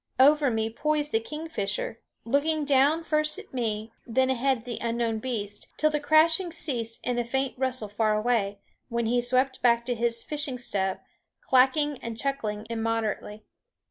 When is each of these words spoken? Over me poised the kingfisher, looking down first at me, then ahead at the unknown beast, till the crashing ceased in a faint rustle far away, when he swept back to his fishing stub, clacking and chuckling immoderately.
Over 0.19 0.49
me 0.49 0.71
poised 0.71 1.11
the 1.11 1.19
kingfisher, 1.19 1.99
looking 2.25 2.65
down 2.65 3.03
first 3.03 3.37
at 3.37 3.53
me, 3.53 3.93
then 4.07 4.31
ahead 4.31 4.57
at 4.57 4.65
the 4.65 4.79
unknown 4.81 5.19
beast, 5.19 5.67
till 5.77 5.91
the 5.91 5.99
crashing 5.99 6.51
ceased 6.51 6.99
in 7.03 7.19
a 7.19 7.23
faint 7.23 7.53
rustle 7.55 7.87
far 7.87 8.15
away, 8.15 8.57
when 8.89 9.05
he 9.05 9.21
swept 9.21 9.61
back 9.61 9.85
to 9.85 9.93
his 9.93 10.23
fishing 10.23 10.57
stub, 10.57 11.01
clacking 11.43 11.99
and 11.99 12.17
chuckling 12.17 12.65
immoderately. 12.67 13.43